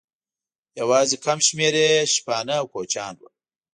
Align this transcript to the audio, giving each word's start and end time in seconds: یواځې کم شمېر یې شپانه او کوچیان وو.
یواځې 0.79 1.15
کم 1.25 1.39
شمېر 1.47 1.73
یې 1.83 1.91
شپانه 2.13 2.55
او 2.61 2.65
کوچیان 2.73 3.15
وو. 3.19 3.29